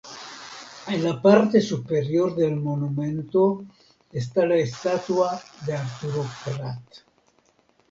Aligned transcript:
En 0.87 1.03
la 1.03 1.21
parte 1.21 1.61
superior 1.61 2.35
del 2.35 2.55
monumento 2.55 3.65
está 4.11 4.47
la 4.47 4.55
estatua 4.55 5.39
de 5.67 5.75
Arturo 5.75 6.25
Prat. 6.43 6.83